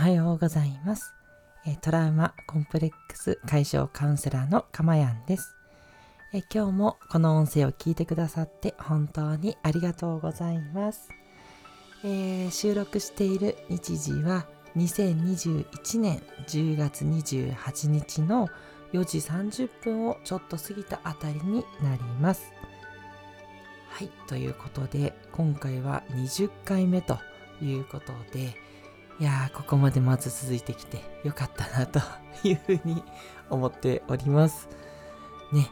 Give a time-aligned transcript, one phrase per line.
[0.00, 1.12] はようございます。
[1.82, 5.54] トラウマコンプレックス解消カウンセラーのかまやんです。
[6.32, 11.10] え今日もこの音声を聞いてくださって本当にありがとうございます。
[12.02, 18.48] えー収録している日時は2021年10月28日の
[18.94, 22.50] 4時30分をちょっと過ぎたあたりになります。
[23.90, 27.18] はい、ということで今回は20回目と
[27.60, 28.54] いうことで
[29.20, 32.00] いやーここまでまず続いてきてよかったなと
[32.42, 33.04] いうふうに
[33.50, 34.66] 思っております。
[35.52, 35.68] ね、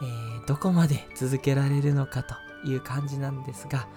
[0.00, 3.88] えーどこまで続けられるのかという感じなんですが、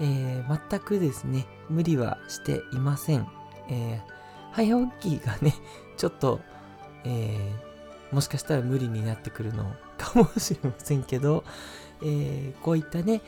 [0.00, 3.28] えー全くですね、無理はしていません。
[3.68, 4.14] えー
[4.52, 5.54] 早起きがね、
[5.98, 6.40] ちょっと、
[7.04, 7.52] え
[8.12, 11.44] もしかしたら無理になってくるのかもしれませんけど、
[12.02, 13.20] えこういったね、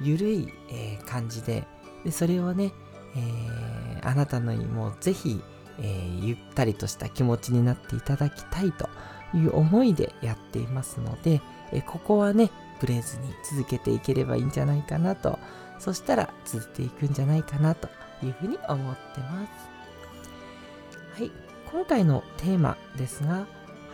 [0.00, 1.66] ゆるい、え感じで
[2.04, 2.72] で、それをね、
[3.16, 3.74] えー
[4.06, 5.40] あなたのにもぜひ、
[5.78, 8.88] えーゆったりとした気持ちになっていただきたいと
[9.34, 11.40] いう思いでやっていますので、
[11.72, 15.38] えここはね、ブレずに続けていければいいんじゃないかなと、
[15.78, 17.88] そしたら続いていくんじゃないかなと
[18.22, 21.20] いうふうに思ってます。
[21.20, 21.30] はい、
[21.70, 23.46] 今回のテーマですが、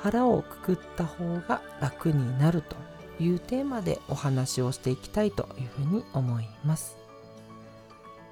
[0.03, 2.77] 腹をくくった方が楽になると
[3.23, 7.00] いうテーマでお話をしていきたいというふうに思います。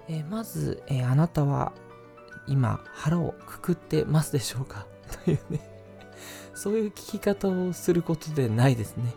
[0.09, 1.73] えまず、えあなたは
[2.47, 4.87] 今腹をくくってますでしょうか？
[5.25, 5.61] というね、
[6.55, 9.13] そういう聞き方をすることでないですね。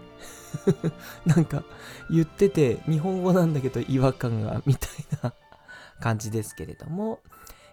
[1.26, 1.64] なんか
[2.10, 4.90] 言ってて日本語なんだけど違和感がみたい
[5.24, 5.34] な
[6.02, 7.20] 感じですけれども、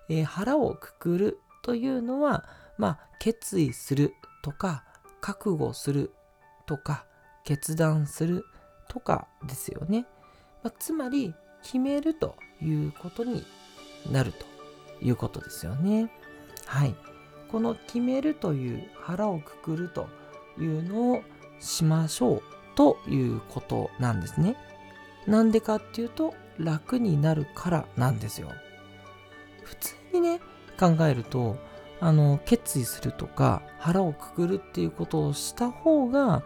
[0.08, 2.44] えー腹をくくるというのは、
[2.78, 4.84] まあ、決意するとか
[5.20, 6.14] 覚悟する
[6.66, 7.04] とか
[7.44, 8.44] 決断する
[8.88, 10.06] とかですよね。
[10.62, 13.44] まあ、つまり決めるということに
[14.10, 14.46] なると
[15.04, 16.10] いうことですよね。
[16.66, 16.94] はい。
[17.50, 20.08] この決めるという腹をくくると
[20.58, 21.22] いうのを
[21.60, 22.42] しましょう
[22.74, 24.56] ということなんですね。
[25.26, 28.50] なんでかっていうと楽になるからなんですよ。
[29.62, 30.40] 普通にね
[30.78, 31.56] 考えると
[32.00, 36.42] あの決意するとか腹をくくるっていうことをした方が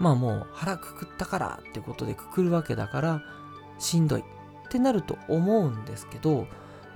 [0.00, 3.22] まあもう腹くくったからっていうことでくくるわけだから
[3.78, 4.24] しんどい
[4.74, 6.48] ってなると思うんですけど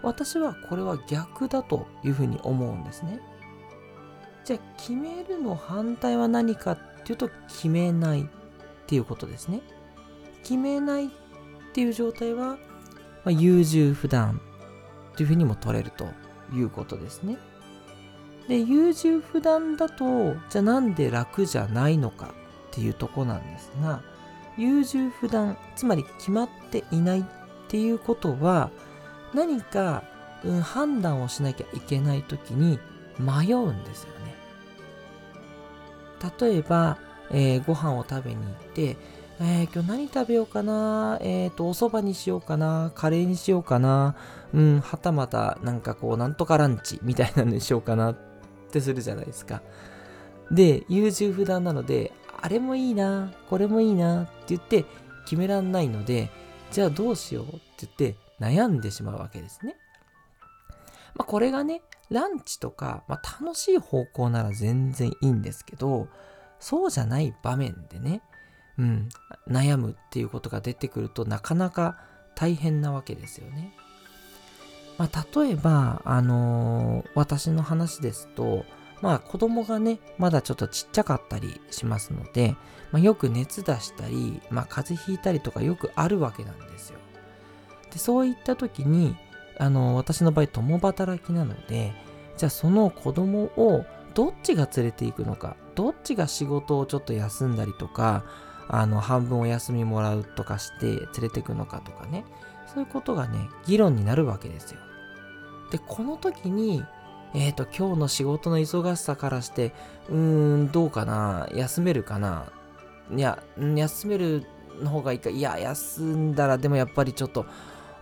[0.02, 3.20] 私はこれは逆だというふうに思うんですね。
[4.44, 8.26] じゃあ決めるの反対は何かっていうと決めないっ
[8.88, 9.60] ていうことですね。
[10.42, 11.08] 決めないっ
[11.72, 12.56] ていう状態は、ま
[13.26, 14.40] あ、優柔不断
[15.16, 16.06] というふうにも取れると
[16.52, 17.38] いうことですね。
[18.48, 24.02] で優柔不断だとじゃあなんで楽じゃないのかっていうとこなんですが
[24.56, 27.24] 優柔不断つまり決まっていないっ
[27.68, 28.70] っていうことは
[29.34, 30.02] 何か、
[30.42, 32.80] うん、判断をしなきゃいけない時に
[33.18, 34.34] 迷うんですよね。
[36.40, 36.98] 例えば、
[37.30, 38.96] えーご飯を食べに行って、
[39.40, 44.16] えー今日何食べようかなえっ、と、お蕎麦にしようかなカレーにしようかな
[44.54, 48.16] うん、はたまた、なんかこう、なんとかランチみたいなのにしようかなっ
[48.70, 49.60] てするじゃないですか。
[50.50, 54.86] で、優柔不断なので、あれもいいな、これもいいなって言って
[55.24, 56.30] 決めらんないので、
[56.70, 59.76] じゃあどうしようって言って悩んでしまうわけですね。
[61.14, 66.08] まあこれがね、ランチとか、まあ、楽しい方向なら全然いいんですけど、
[66.60, 68.22] そうじゃない場面でね、
[68.78, 69.08] うん、
[69.48, 71.98] 悩むっていうことが出てくるとなかなか
[72.34, 73.74] 大変なわけですよね。
[74.96, 78.64] まあ、例えば、あのー私の話ですと、
[79.00, 82.56] まあ子供がね、まだちょっとちっちゃかったりしますので、
[82.90, 86.98] まあ、よく熱出したり、まあ風邪ひいたりとかよくあるわけなんですよ。
[87.92, 89.16] で、そういった時に、
[89.58, 91.92] あの私の場合共働きなので、
[92.36, 98.24] じゃあその子供をどっちが連れていくのか、どっちが仕事をちょっと休んだりとか、
[98.68, 102.24] あの半分お休みもらうとかして連れていくのかとかね、
[102.66, 104.80] そういうことがね、議論になるわけですよ。
[105.70, 106.84] で、この時に、
[107.34, 109.72] えっ、と、今日の仕事の忙しさからして、
[110.08, 112.46] うーん、どうかな休めるかな
[113.14, 113.42] いや、
[113.76, 114.44] 休める
[114.80, 115.30] の方がいいか。
[115.30, 117.46] いや、休んだらでもやっぱりちょっと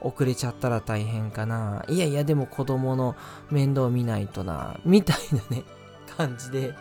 [0.01, 1.85] 遅れちゃったら大変かな。
[1.89, 3.17] いやいや、でも子供の
[3.51, 4.79] 面倒見ないとな。
[4.85, 5.65] みたいなね、
[6.17, 6.75] 感じで、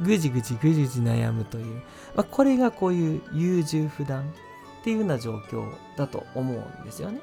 [0.00, 1.82] ぐじぐじぐじぐじ悩むという。
[2.16, 4.22] まあ、これがこういう優柔不断
[4.80, 7.20] っていうような状況だと思うんですよね。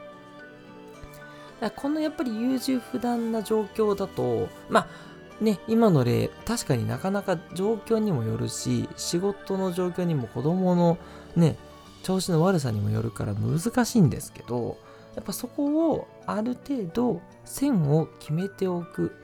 [1.61, 10.97] だこのやっぱり優柔不断な状況だと、まあね、今の例、確かになかなか状況にもよるし、仕事の状況にも子供の
[11.35, 11.55] ね、
[12.03, 14.77] 調子の悪さにもよるから難しいんですけど、
[15.15, 19.15] やっぱそこをある程度線を決めておく。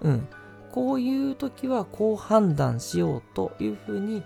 [0.00, 0.28] うん、
[0.72, 4.22] こういう時はこう判断しようというふうに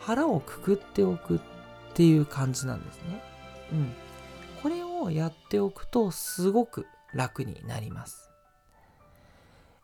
[0.00, 1.40] 腹をくくっておくっ
[1.94, 3.22] ていう感じなんですね。
[3.72, 3.92] うん。
[5.04, 8.30] をやっておくとすごく楽になります。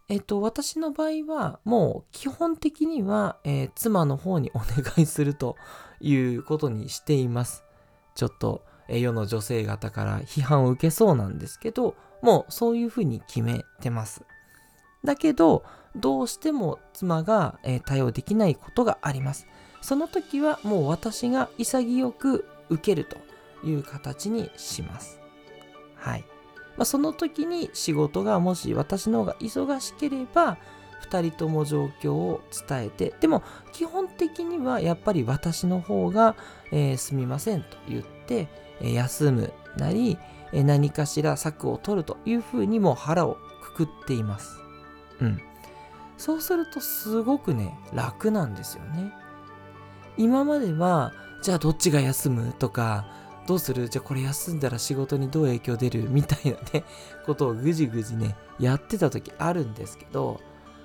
[0.09, 5.57] えっと、私の場合は、もう基本的には、えー、妻の方にお願いすると
[6.01, 7.63] いうことにしています。
[8.17, 14.25] ちょっと、え、世の女性方から批判を受けそうなんですけど、もうそういうふうに決めてます。
[15.05, 15.65] だけど、
[15.95, 19.47] どうしても妻が、えー、対応できないことがあります。
[19.81, 23.17] その時はもう私が潔く受けると
[23.65, 25.21] いう形にします。
[25.97, 26.25] はい。
[26.77, 30.57] まあ、その時に仕事がもし私の方が忙しければ
[31.11, 33.43] 2人とも状況を伝えてでも
[33.73, 36.37] 基本的にはやっぱり私の方が、
[36.73, 38.49] えー、すみませんと言って、
[38.81, 40.17] えー、休むなり、
[40.53, 44.59] えー、何かしら策を取るというふうにも腹をくくっています。
[45.21, 45.41] うん。
[46.17, 49.13] そうするとすごくね楽なんですよね。
[50.17, 51.13] 今までは
[51.43, 53.07] じゃあどっちが休むとか
[53.51, 53.89] どうする？
[53.89, 56.09] じゃあこれ休んだら仕事にどう影響出る？
[56.09, 56.85] みたいなね、
[57.27, 60.41] ことをぐじぐじね、やってた時あるんですけど、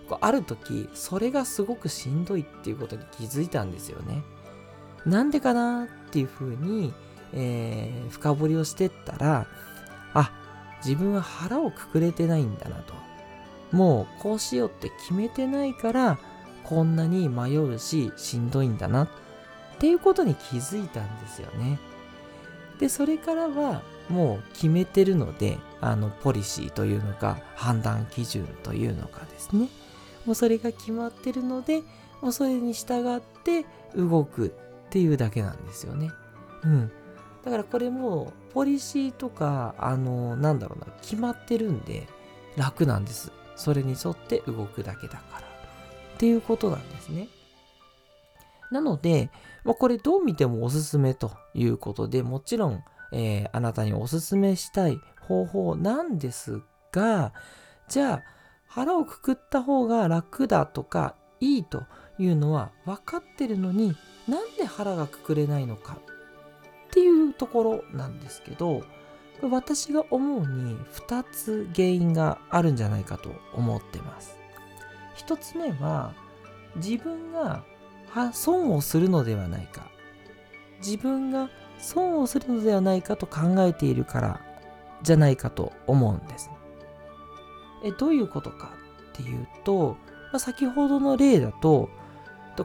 [0.10, 4.24] こうある時、それがすごくしんどいっていうことに気づいたんですよね。
[5.06, 6.92] なんでかなっていうふうに、
[7.34, 9.46] えー、深掘りをしてったら、
[10.16, 10.32] あ、
[10.84, 12.96] 自分は腹をくくれてないんだなと。
[13.72, 16.18] もうこうしようって決めてないから、
[16.64, 19.10] こんなに迷うし、しんどいんだなっ
[19.78, 21.80] ていうことに気づいたんですよね。
[22.80, 29.70] でそれからはもう決めてるのであのポリシーというのか判断基準というのかですね。
[30.26, 31.84] もうそれが決まってるので
[32.22, 36.12] もうそれに従って動くっていうだけなんですよね。
[36.64, 36.92] うん。
[37.44, 42.08] だからこれもポリシーとかあのなんだろうな決まってるんで
[42.58, 43.32] 楽なんです。
[43.56, 45.48] それに沿って動くだけだから。
[46.16, 47.28] っていうことなんですね。
[48.72, 49.30] なので、
[49.64, 57.34] まあ、これどう見てもおすすめということで、もちろん、えー、あなたにおすすめしたい方法なんですが、
[57.88, 58.24] じゃあ、
[58.68, 61.86] 腹をくくった方が楽だとかいいと
[62.20, 63.96] いうのは分かってるのに
[64.28, 65.98] なんで腹がくくれないのか
[66.88, 68.84] っていうところなんですけど
[69.42, 74.38] 私が思うに2つ原因があるんじゃないかと思ってます。
[75.18, 76.14] 1つ目は
[76.78, 77.64] 自分が
[78.34, 79.90] 損をするのではないか
[80.80, 84.42] 自分が損をするのではないかと考えているから
[85.04, 86.50] じゃないかと思うんです。
[87.84, 88.72] えどういうことか
[89.12, 89.98] っていうと、
[90.32, 91.90] まあ、先ほどの例だと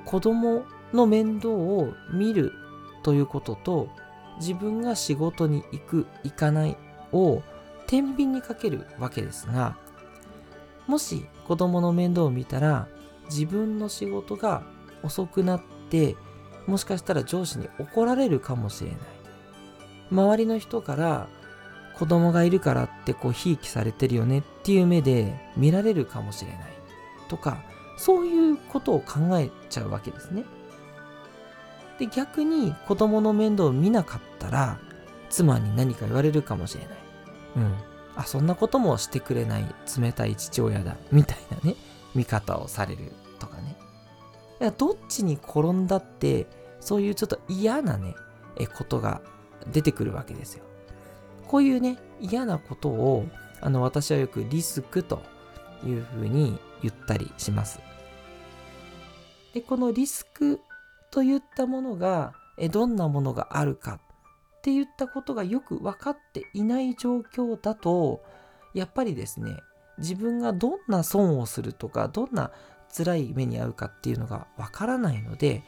[0.04, 2.52] 子供の面倒を見る
[3.02, 3.88] ということと
[4.38, 6.76] 自分が仕事に行く行かない
[7.12, 7.42] を
[7.86, 9.76] 天秤にかけるわけですが
[10.86, 12.88] もし子供の面倒を見たら
[13.26, 14.62] 自分の仕事が
[15.02, 16.16] 遅くなって
[16.66, 18.98] もしかしたら上司に怒られるかもしれない。
[20.10, 21.28] 周りの人から
[21.98, 26.60] 子供がいるからってこうひいきされてるよねっていう目で見られるかもしれない。
[27.28, 27.62] とか
[27.96, 30.44] そういうことを考えちゃうわけですね。
[31.98, 34.78] で逆に子供の面倒を見なかったら
[35.28, 36.98] 妻に何か言われるかもしれない。
[37.56, 37.74] うん。
[38.16, 41.76] あそんなこともしてくれない冷たい父親だみたいなね
[42.14, 43.76] 見方をされるとかね。
[44.60, 46.46] やどっちに転んだって
[46.80, 48.14] そういうちょっと嫌なね
[48.56, 49.20] えことが
[49.72, 50.64] 出てくるわけですよ。
[51.48, 53.26] こういうね嫌なことを
[53.60, 55.22] あの私はよくリスクと
[55.84, 57.80] いうふうに言ったりします。
[59.52, 60.60] でこのリスク
[61.10, 68.22] といったものがえどんなものがあるかっていったことがよく分かっていない状況だと
[68.74, 69.56] やっぱりですね
[69.98, 72.52] 自分がどんな損をするとかどんな
[72.96, 75.62] 辛い目に遭うかっていうのがわからないので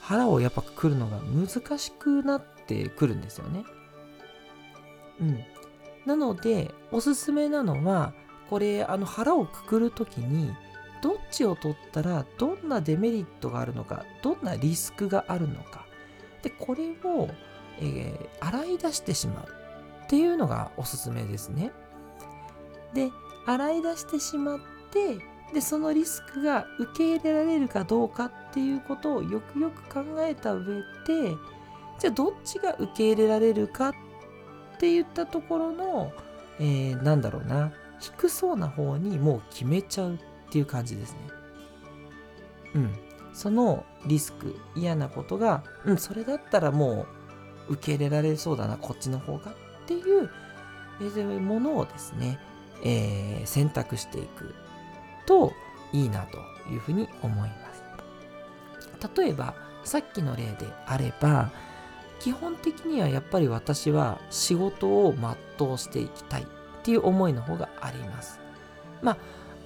[0.00, 3.64] 腹をやっぱくるのが難しくなってくるんですよね。
[5.20, 5.44] うん。
[6.04, 8.12] なのでおすすめなのは
[8.48, 10.54] これあの腹をくくる時に
[11.02, 15.84] どっちを取ったらどんなデメリットがあるのかどんなリスクがあるのか
[16.42, 17.28] でこれを、
[17.80, 19.48] えー、洗い出してしまう
[20.04, 21.72] っていうのがおすすめですね。
[22.94, 23.10] で
[23.46, 24.58] 洗い出してしまっ
[24.92, 25.18] て
[25.52, 31.36] でそのリスクが受け入れられるかどうかっていうことをよくよく考えた上で
[31.98, 33.94] じゃあどっちが受け入れられるかっ
[34.78, 36.12] て言ったところの、
[36.58, 40.18] えー、なんだろうな低そうな方にもう決めちゃうっ
[40.50, 41.18] ていう感じですね。
[42.74, 42.94] うん。
[43.32, 47.06] そのリスク嫌なことが、うん、それだったらも
[47.68, 49.54] う受け入れられそうだなこっちの方がっ
[49.86, 50.30] ていう、
[51.40, 52.38] ものをですね、
[52.82, 54.54] えー、選択していく
[55.26, 55.52] と
[55.92, 56.38] いいなと
[56.70, 57.84] いうふうに思います。
[59.16, 59.54] 例えば
[59.84, 61.50] さっきの例であれば
[62.18, 65.14] 基本的にはやっぱり私は仕事を
[65.58, 66.46] 全うしていきたいっ
[66.82, 68.40] ていう思いの方があります。
[69.02, 69.16] まあ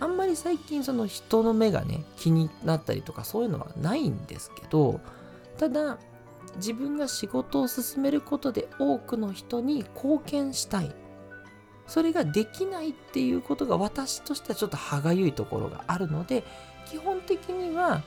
[0.00, 5.00] あんまり最近その人の目がね気になったりとかそういうのはないんですけど
[5.58, 5.98] ただ
[6.56, 10.94] 自分が仕事を進めることで多くの人に貢献したい
[11.90, 16.44] それができないっていうことが私としてはちょっと歯がゆいところがあるので
[16.88, 18.04] 基本的には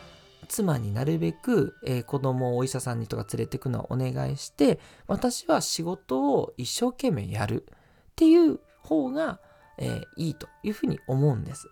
[0.48, 9.42] 妻になるべく、えー、子供をお医者さんにとか連れてくのはお願いして私は仕事を一生懸命やるっていう方が、
[9.78, 11.68] えー、いいというふうに思うんです。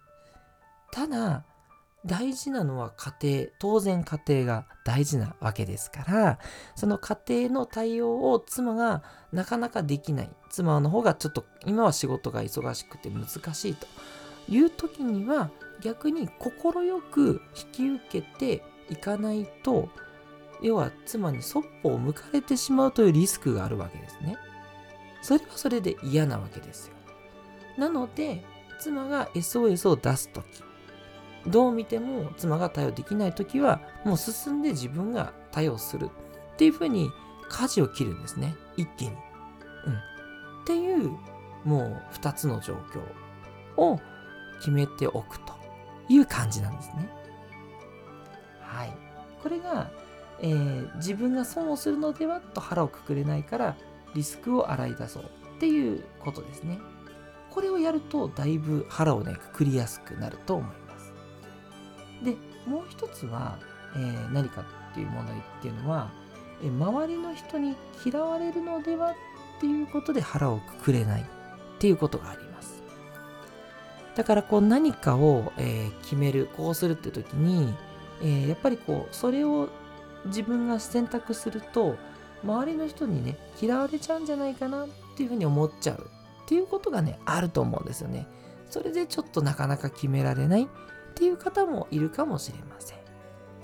[0.91, 1.45] ただ
[2.05, 6.39] 大事なのは家庭当然家庭が大事なわけですから
[6.75, 13.87] その家庭の対応を妻がなかなかできない妻の方がちょっと今は仕事が忙しくて難しいと
[14.49, 16.51] いう時には逆に快
[17.11, 19.89] く引き受けていかないと
[20.61, 24.37] 要は妻にそっぽを向かれてしまうというリスクがあるわけですね。
[25.23, 26.93] それはそれで嫌なわけですよ。
[27.77, 28.43] なので
[28.79, 30.45] 妻が SOS を出す時
[31.47, 36.09] どう見ても妻が対応できない時はもう進んで自分が対応する
[36.53, 37.09] っていうふうに
[37.49, 39.11] 舵を切るんですね一気に。
[39.11, 39.17] うん、っ
[40.65, 41.11] ていう
[41.63, 43.99] もう2つの状況を
[44.59, 45.53] 決めておくと
[46.07, 47.09] いう感じなんですね。
[48.61, 48.93] はい。
[49.41, 49.91] これが、
[50.39, 53.75] えー、自分が損をするのではと腹をくくれないから
[54.13, 56.79] リスクを洗い出そうっていうことですね。
[57.49, 60.80] これをやるとだいぶ腹をねくくりやすくなると思います。
[62.65, 63.57] もう一つは、
[63.95, 66.11] えー、何かっていう問題っていうのは、
[66.63, 67.75] えー、周りの人に
[68.05, 69.13] 嫌われるのではっ
[69.59, 71.25] ていうことで腹をくくれないっ
[71.79, 72.83] ていうことがあります。
[74.15, 77.73] だからこう何かを、えー、決めるこうするって時に、
[78.21, 79.69] えやっぱりこうそれを
[80.25, 81.95] 自分が選択すると
[82.43, 86.09] 周りの人にね嫌われちゃうんじゃないかなっていうふうに思っちゃう
[86.43, 88.27] っていうことがねあると思うんですよね。
[88.69, 90.67] それでちょっとなかなか決められない
[91.11, 92.97] っていう方もいるかもしれません。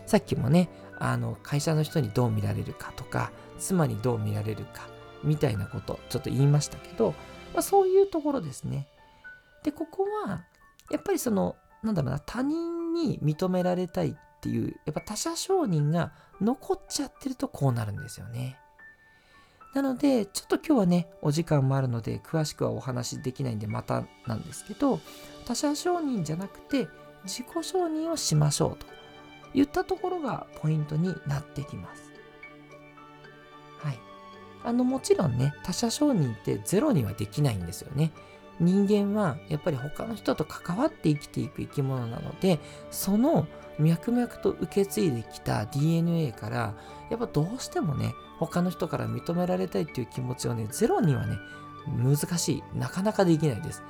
[0.06, 4.88] さっきもね、あの会社の人にどう見られるかとか、妻にどう見られるか
[5.24, 7.12] みたいなことちょっと言いましたけど、
[7.54, 8.88] まあ、そういうところですね。
[9.63, 10.44] で、ここは
[10.92, 16.12] やっぱりその、なんだろうな、他人に認められたいっていう、やっぱ他者承認が
[16.42, 18.58] 残っちゃってるとこうなるんですよね。
[19.74, 25.00] なので、ちょっと今日はね、お時間もあるので、詳しくはお話しできないんで、またなんですけど、
[25.46, 26.88] 他者承認じゃなくて、
[27.24, 28.86] 自己承認をしましょうと
[29.53, 32.12] 言ったところがポイントになってきます。
[33.79, 34.00] はい。
[34.63, 38.12] あの、もちろんね、他者承認ってゼロにはできないんですよね。
[38.59, 42.59] 人間はやっぱり他の人と関わって生きていく生き物なので、
[42.91, 43.47] その
[43.79, 46.75] 脈々と受け継いできた DNA から、
[47.09, 51.38] やっぱどうしてもね、他の人から認められたいっていう気持ちをね、ゼロにはね、
[51.88, 52.63] 難しい。
[52.77, 53.83] なかなかできないです。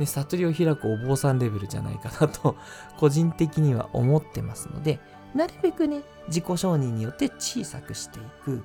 [0.00, 2.56] ね、悟りを開くお坊さんレベルじゃないかなと
[2.98, 4.98] 個人的には思ってますので、
[5.34, 8.64] なるべくね、自己承認によって小さくしていく。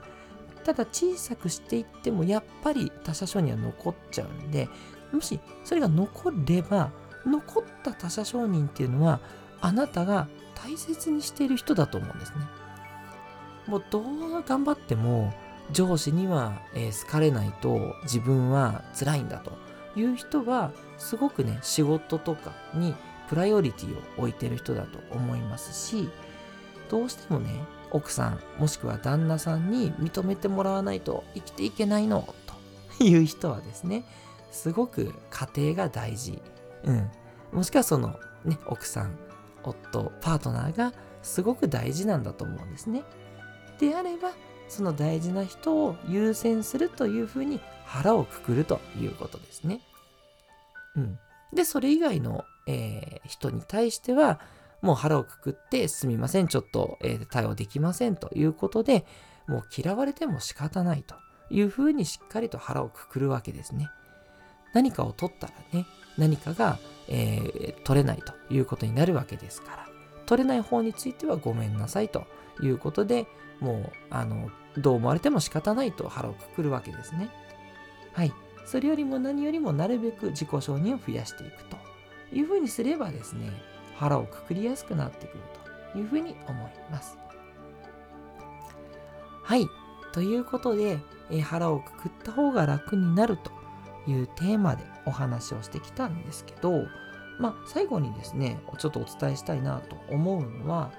[0.64, 4.68] ただ小さくしていってもやっぱり他者承認は残っちゃうんで、
[5.12, 6.92] もしそれが残れば、
[7.26, 9.20] 残った他者承認っていうのは
[9.62, 12.38] あなたが大切にしている人だと思うんですね。
[13.68, 15.34] もうどう頑張っても
[15.72, 19.54] 上司には、え、好かれないと自分は辛いんだと
[19.96, 22.96] いう人はすごくね仕事とかに
[23.28, 26.10] プライオリティを置いてる人だと思いますし
[26.90, 27.50] どうしてもね
[27.92, 32.34] 奥さんもしくは旦那さんに認めてもらわないと生きていけないの
[32.98, 34.06] という人はですね
[34.52, 36.42] すごく家庭が大事、
[36.84, 37.12] うん、
[37.52, 39.18] もしくはそのね奥さん
[39.64, 43.04] 夫パートナーがすごく大事なんだと思うんですね。
[43.80, 44.32] であれば
[44.70, 49.82] その大事な人を優先するというふうに腹をくくるということですね。
[50.96, 51.20] うん。
[51.54, 54.40] で、それ以外の、えー、人に対しては、
[54.82, 59.06] もう腹をくくって、すみません、ちょっと、えー、対応できませんということで、
[59.48, 61.16] もう嫌われても仕方ないと
[61.50, 63.90] いうふうにしっかりと腹をくくるわけですね。
[64.74, 65.86] 何かを取ったらね、
[66.18, 69.88] 何かが、えー、取れないということになるわけですから、
[70.26, 72.26] 取れない方についてはごめんなさいと
[72.62, 73.28] いうことで、
[73.60, 77.30] もう、あの、どう思われても仕方ないと腹をくくるわけですね。
[78.14, 78.34] はい。
[78.66, 81.78] それよりも何よりもなるべく自己承認を増やしていくと
[82.34, 83.52] いうふうにすればですね、
[83.96, 85.44] 腹をくくりやすくなってくる
[85.94, 87.18] というふうに思います。
[89.44, 89.68] はい。
[90.12, 93.52] ということで、え腹をくくった方が楽になると
[94.08, 96.84] いうテーマでお話をしてきたんですけど、
[97.40, 100.92] まあ、最後にですねちょっとお伝えしたいなと思うのは、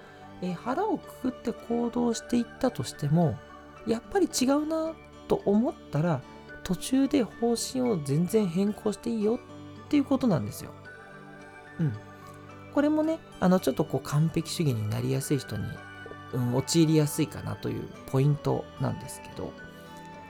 [0.42, 3.38] え、腹をくくって行動していったとしても
[3.87, 4.94] やっぱり違うな
[5.28, 6.20] と思ったら
[6.66, 10.73] 途中で方針を全然変更していいよっていうことなんですよ。
[11.78, 11.92] うん。
[12.75, 15.64] これもね、あのちょっとこう完璧主義になりやすい人に、
[16.32, 19.52] うん、陥りやすいかなというポイントなんですけど、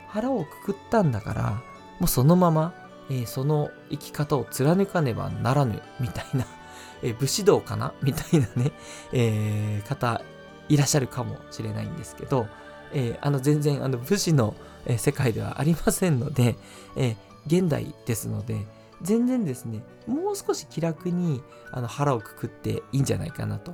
[0.09, 1.51] 腹をくくったんだから、
[1.99, 2.71] もうそのまま、
[3.09, 6.45] えー、その生き方を貫かねばならぬみたいな、
[7.01, 8.71] えー、武士道かなみたいなね、
[9.11, 10.21] えー、方
[10.69, 12.47] いらっしゃるかもしれないんですけど、
[12.93, 14.53] えー、あの全然あの武士の、
[14.87, 16.55] え、世界ではありませんので、
[16.95, 17.15] え、
[17.45, 18.65] 現代ですので、
[19.01, 23.71] 全然ですね、もう少し気楽にあの腹をくくっていいんじゃないかなと。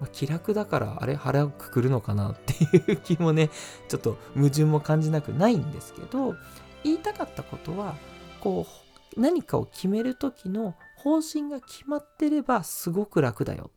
[0.00, 3.48] まあ、気楽だからあれ腹をくくるのかなっていう気もね、
[3.88, 6.34] ちょっと矛盾も感じなくないんですけど、
[6.84, 7.96] 言いたかったことは、
[8.40, 8.66] こ
[9.16, 13.70] う、何かを決める時の方針が決まってればすごく楽だよ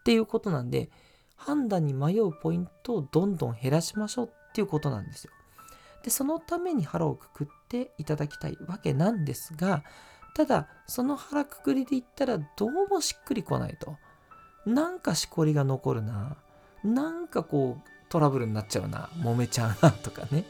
[0.00, 0.90] っていうことなんで、
[1.36, 5.32] 判断に迷うポイントをどんどん減らしましょうっていうことなんですよ。
[6.02, 9.84] で、そのために腹をくくっていただきたいわけなんですが、
[10.34, 13.96] ただ、その腹くくりで言ったらどうもしっくりこないと。
[14.66, 16.36] なんかしこりが残るな。
[16.84, 19.10] なんかこうトラブルになっちゃうな。
[19.16, 20.44] 揉めちゃうなとかね。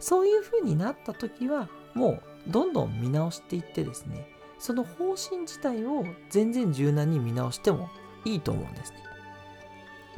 [0.00, 7.88] そういう風になった時は、もうどんどん見直していってですね、その方針自体を全然柔軟に見直しても
[8.24, 8.98] いいと思うんですね。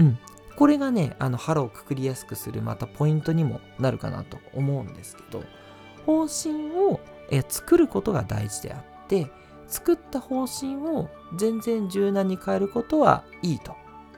[0.00, 0.18] うん。
[0.56, 5.44] これがね、あの腹をくくりやすくするまたポイントにもなるかなと思うんですけど、
[6.06, 9.30] 方針をえ作ることが大事であって、
[9.66, 13.74] 作った方針を全然柔軟に変えることはいいと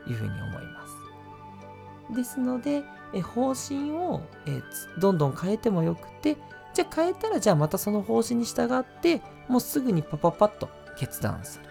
[0.06, 2.14] いうふうに思います。
[2.14, 2.82] ですので、
[3.14, 4.62] え方針をえ
[5.00, 6.36] どんどん変えてもよくて、
[6.74, 11.64] じゃあ変えたらじゃあまたその方針に従ってもうすぐにパパパッと決断する。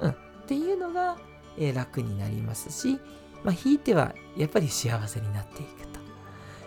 [0.00, 0.10] うん。
[0.10, 0.14] っ
[0.46, 1.16] ていうのが、
[1.58, 2.98] え楽になりますし、
[3.44, 6.00] まあ、ひいてはやっぱり幸せになっていくと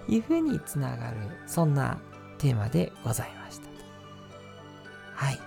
[0.07, 1.99] いうふうにつながる、そんな
[2.37, 3.67] テーマでございました。
[5.13, 5.39] はい。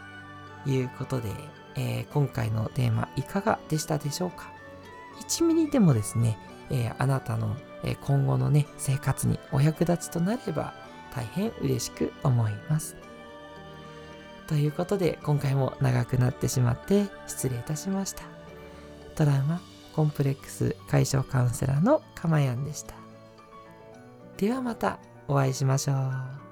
[0.67, 1.31] いうことで、
[1.77, 4.53] えー、今回のテーマいかがでしたでしょうか
[5.29, 6.39] ?1 ミリでもですね、
[6.71, 7.57] えー、あなたの
[8.03, 10.75] 今後のね、生活にお役立ちとなれば
[11.15, 12.97] 大変嬉しく思います。
[14.47, 18.25] ということで、今回も長くなってしまって失礼いたしました。
[19.15, 19.61] トラウマ
[19.99, 22.95] コンプレックス解消カウンセラーのかまやんでした。
[24.37, 26.48] ではまたお会いしましょう。